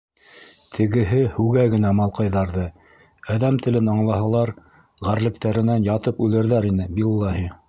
Тегеһе 0.77 1.19
һүгә 1.33 1.65
генә 1.73 1.91
малҡайҙарҙы, 1.99 2.65
әҙәм 3.35 3.61
телен 3.67 3.93
аңлаһалар, 3.97 4.55
ғәрлектәренән 5.11 5.91
ятып 5.95 6.27
үлерҙәр 6.29 6.71
ине, 6.73 6.95
биллаһи. 7.01 7.51